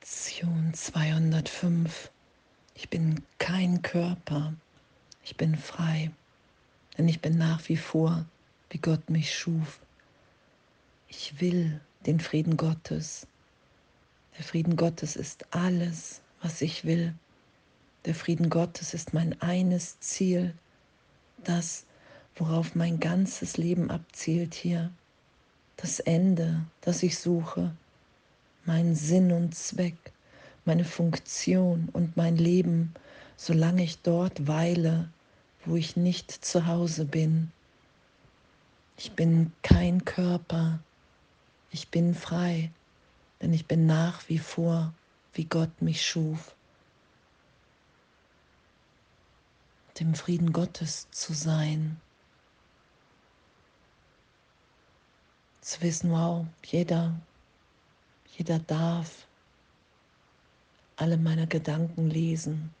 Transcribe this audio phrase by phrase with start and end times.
[0.00, 2.10] Lektion 205.
[2.74, 4.54] Ich bin kein Körper,
[5.22, 6.10] ich bin frei,
[6.96, 8.24] denn ich bin nach wie vor,
[8.70, 9.78] wie Gott mich schuf.
[11.08, 13.26] Ich will den Frieden Gottes.
[14.38, 17.14] Der Frieden Gottes ist alles, was ich will.
[18.06, 20.54] Der Frieden Gottes ist mein eines Ziel,
[21.44, 21.84] das,
[22.36, 24.90] worauf mein ganzes Leben abzielt hier,
[25.76, 27.76] das Ende, das ich suche,
[28.70, 30.12] mein Sinn und Zweck,
[30.64, 32.94] meine Funktion und mein Leben,
[33.36, 35.08] solange ich dort weile,
[35.64, 37.50] wo ich nicht zu Hause bin.
[38.96, 40.78] Ich bin kein Körper,
[41.72, 42.70] ich bin frei,
[43.42, 44.94] denn ich bin nach wie vor,
[45.34, 46.54] wie Gott mich schuf.
[49.98, 51.96] Dem Frieden Gottes zu sein,
[55.60, 57.20] zu wissen, wow, jeder
[58.36, 59.26] jeder darf
[60.96, 62.74] alle meine Gedanken lesen,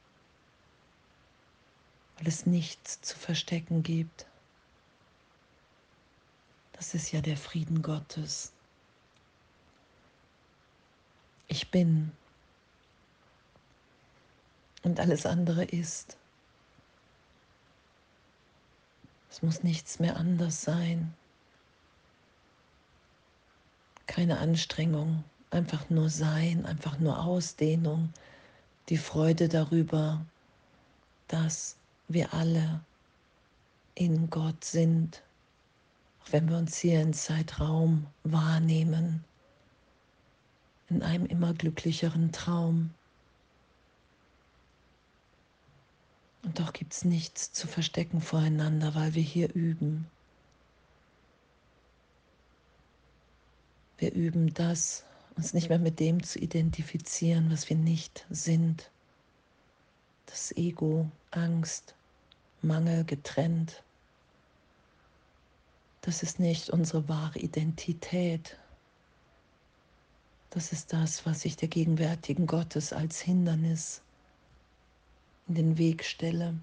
[2.16, 4.26] weil es nichts zu verstecken gibt.
[6.72, 8.52] Das ist ja der Frieden Gottes.
[11.48, 12.12] Ich bin
[14.82, 16.16] und alles andere ist.
[19.30, 21.14] Es muss nichts mehr anders sein.
[24.06, 28.12] Keine Anstrengung, einfach nur Sein, einfach nur Ausdehnung,
[28.88, 30.24] die Freude darüber,
[31.28, 31.76] dass
[32.08, 32.80] wir alle
[33.94, 35.22] in Gott sind,
[36.22, 39.24] auch wenn wir uns hier in Zeitraum wahrnehmen,
[40.88, 42.90] in einem immer glücklicheren Traum.
[46.42, 50.06] Und doch gibt es nichts zu verstecken voreinander, weil wir hier üben.
[53.98, 55.04] Wir üben das,
[55.40, 58.90] uns nicht mehr mit dem zu identifizieren, was wir nicht sind.
[60.26, 61.94] Das Ego, Angst,
[62.60, 63.82] Mangel getrennt.
[66.02, 68.58] Das ist nicht unsere wahre Identität.
[70.50, 74.02] Das ist das, was ich der gegenwärtigen Gottes als Hindernis
[75.48, 76.54] in den Weg stelle.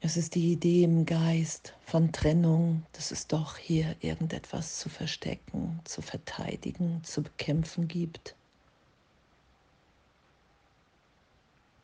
[0.00, 5.80] Es ist die Idee im Geist von Trennung, dass es doch hier irgendetwas zu verstecken,
[5.84, 8.36] zu verteidigen, zu bekämpfen gibt.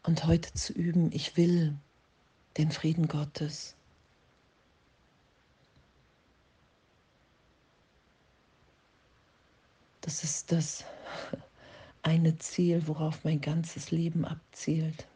[0.02, 1.74] Und heute zu üben, ich will
[2.58, 3.76] den Frieden Gottes.
[10.02, 10.84] Das ist das
[12.02, 15.06] eine Ziel, worauf mein ganzes Leben abzielt.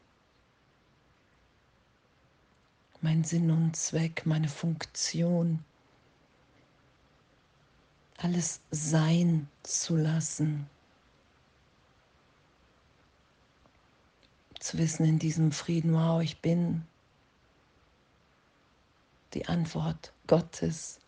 [3.07, 5.65] Mein Sinn und Zweck, meine Funktion,
[8.17, 10.69] alles sein zu lassen.
[14.59, 16.85] Zu wissen in diesem Frieden, wow, ich bin
[19.35, 20.99] die Antwort Gottes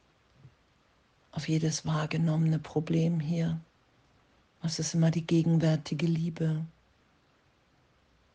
[1.32, 3.60] auf jedes wahrgenommene Problem hier.
[4.62, 6.64] Was ist immer die gegenwärtige Liebe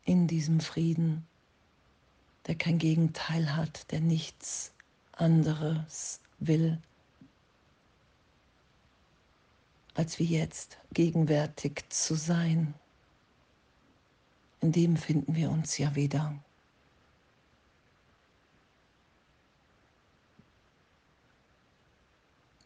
[0.04, 1.26] in diesem Frieden?
[2.46, 4.72] Der kein Gegenteil hat, der nichts
[5.12, 6.80] anderes will,
[9.94, 12.74] als wie jetzt gegenwärtig zu sein.
[14.60, 16.34] In dem finden wir uns ja wieder.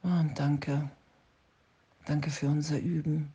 [0.02, 0.90] Oh, und danke,
[2.06, 3.34] danke für unser Üben.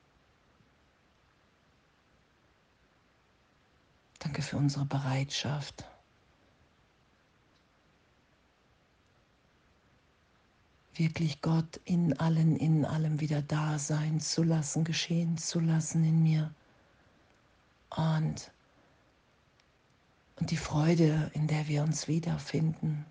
[4.19, 5.83] Danke für unsere Bereitschaft.
[10.99, 16.23] Wirklich Gott in allen, in allem wieder da sein zu lassen, geschehen zu lassen in
[16.23, 16.53] mir.
[17.89, 18.51] Und,
[20.39, 23.05] und die Freude, in der wir uns wiederfinden.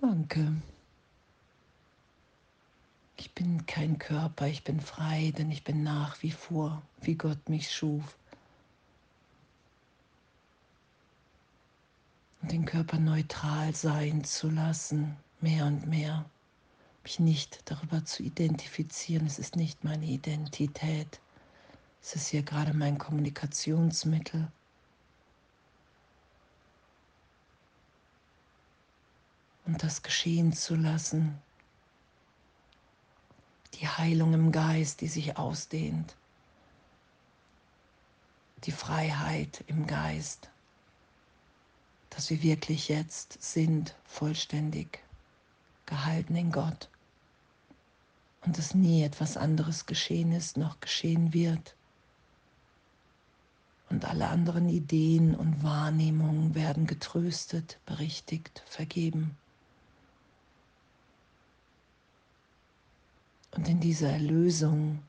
[0.00, 0.54] Danke.
[3.16, 7.48] Ich bin kein Körper, ich bin frei, denn ich bin nach wie vor, wie Gott
[7.48, 8.04] mich schuf.
[8.04, 8.28] und
[12.48, 16.24] den Körper neutral sein zu lassen, mehr und mehr.
[17.02, 21.20] Mich nicht darüber zu identifizieren, es ist nicht meine Identität.
[22.02, 24.50] Es ist hier gerade mein Kommunikationsmittel.
[29.66, 31.38] Und das geschehen zu lassen.
[33.74, 36.16] Die Heilung im Geist, die sich ausdehnt.
[38.64, 40.50] Die Freiheit im Geist
[42.10, 45.00] dass wir wirklich jetzt sind, vollständig
[45.86, 46.88] gehalten in Gott
[48.42, 51.74] und dass nie etwas anderes geschehen ist noch geschehen wird.
[53.90, 59.36] Und alle anderen Ideen und Wahrnehmungen werden getröstet, berichtigt, vergeben.
[63.52, 65.02] Und in dieser Erlösung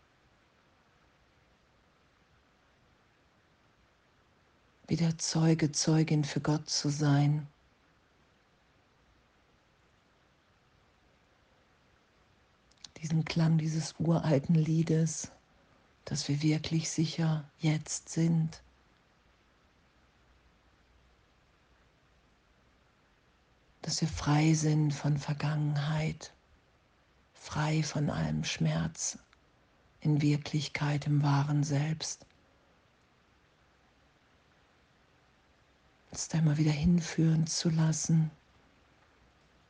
[4.89, 7.47] wieder Zeuge, Zeugin für Gott zu sein.
[12.97, 15.31] Diesen Klang dieses uralten Liedes,
[16.05, 18.61] dass wir wirklich sicher jetzt sind.
[23.81, 26.33] Dass wir frei sind von Vergangenheit,
[27.33, 29.17] frei von allem Schmerz,
[30.01, 32.25] in Wirklichkeit, im wahren Selbst.
[36.11, 38.31] Uns da immer wieder hinführen zu lassen.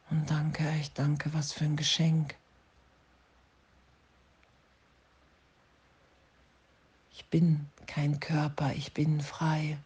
[0.10, 2.36] Und danke, ich danke, was für ein Geschenk.
[7.12, 9.78] Ich bin kein Körper, ich bin frei,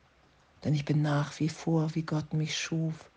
[0.63, 3.09] denn ich bin nach wie vor, wie Gott mich schuf.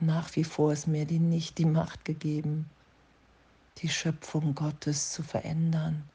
[0.00, 2.70] Nach wie vor ist mir die nicht die Macht gegeben,
[3.78, 6.08] die Schöpfung Gottes zu verändern,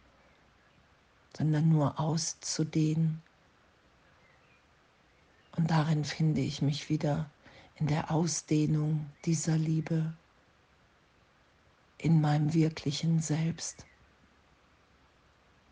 [1.37, 3.21] sondern nur auszudehnen
[5.55, 7.29] und darin finde ich mich wieder
[7.75, 10.13] in der Ausdehnung dieser Liebe,
[11.97, 13.85] in meinem wirklichen Selbst.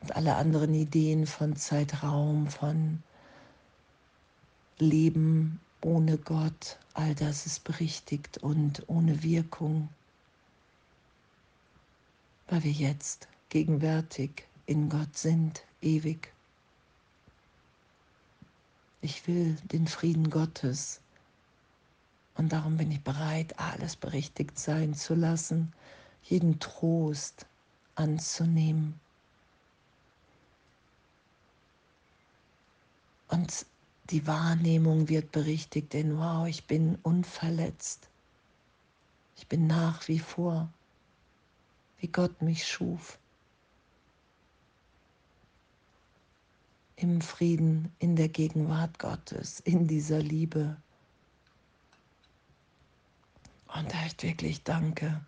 [0.02, 3.02] Und alle anderen Ideen von Zeitraum, von
[4.78, 9.90] Leben ohne Gott, all das ist berichtigt und ohne Wirkung,
[12.48, 16.34] weil wir jetzt gegenwärtig in Gott sind, ewig.
[19.02, 21.02] Ich will den Frieden Gottes.
[22.36, 25.74] Und darum bin ich bereit, alles berichtigt sein zu lassen,
[26.24, 27.46] jeden Trost
[27.96, 29.00] anzunehmen.
[33.28, 33.66] Und
[34.10, 38.10] die Wahrnehmung wird berichtigt, denn wow, ich bin unverletzt.
[39.36, 40.72] Ich bin nach wie vor,
[42.00, 43.20] wie Gott mich schuf.
[46.98, 50.76] Im Frieden, in der Gegenwart Gottes, in dieser Liebe.
[53.74, 55.22] Und echt wirklich danke.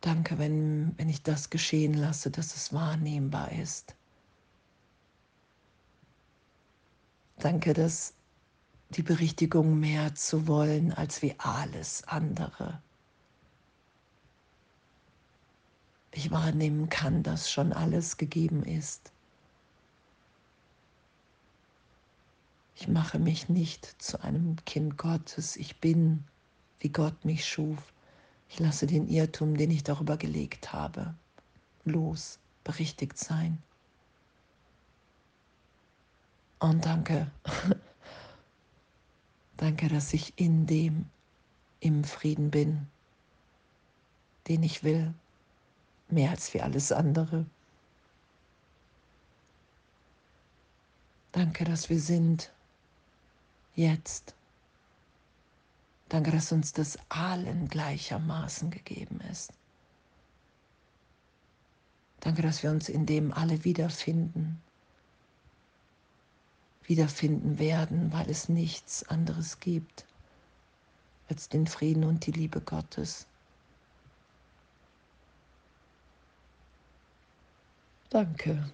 [0.00, 3.94] Danke, wenn, wenn ich das geschehen lasse, dass es wahrnehmbar ist.
[7.38, 8.14] Danke, dass
[8.90, 12.82] die Berichtigung mehr zu wollen als wie alles andere.
[16.12, 19.12] Ich wahrnehmen kann, dass schon alles gegeben ist.
[22.74, 26.24] Ich mache mich nicht zu einem Kind Gottes, ich bin,
[26.80, 27.92] wie Gott mich schuf.
[28.48, 31.14] Ich lasse den Irrtum, den ich darüber gelegt habe,
[31.84, 33.62] los, berichtigt sein.
[36.58, 37.30] Und danke,
[39.56, 41.06] danke, dass ich in dem
[41.80, 42.88] im Frieden bin,
[44.48, 45.14] den ich will
[46.12, 47.46] mehr als wie alles andere.
[51.32, 52.52] Danke, dass wir sind
[53.76, 54.34] jetzt.
[56.08, 59.52] Danke, dass uns das allen gleichermaßen gegeben ist.
[62.18, 64.60] Danke, dass wir uns in dem alle wiederfinden,
[66.84, 70.04] wiederfinden werden, weil es nichts anderes gibt
[71.28, 73.26] als den Frieden und die Liebe Gottes.
[78.10, 78.68] Danke.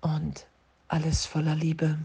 [0.00, 0.46] Und
[0.86, 1.98] alles voller Liebe.